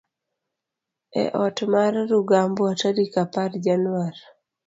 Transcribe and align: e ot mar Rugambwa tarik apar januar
e 1.23 1.23
ot 1.45 1.57
mar 1.73 1.93
Rugambwa 2.09 2.69
tarik 2.81 3.13
apar 3.23 3.51
januar 3.65 4.15